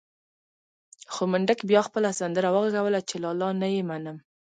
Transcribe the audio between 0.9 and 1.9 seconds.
خو منډک بيا